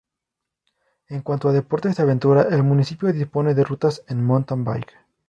[1.09, 4.93] En cuanto a deportes de aventura, el municipio dispone de rutas en Mountain-bike.